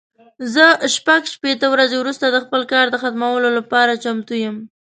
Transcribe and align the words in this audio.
زه 0.53 0.65
شپږ 0.95 1.21
شپېته 1.33 1.67
ورځې 1.73 1.95
وروسته 1.99 2.25
د 2.29 2.37
خپل 2.45 2.61
کار 2.71 2.85
د 2.89 2.95
ختمولو 3.03 3.49
لپاره 3.57 3.99
چمتو 4.03 4.33
یم. 4.43 4.57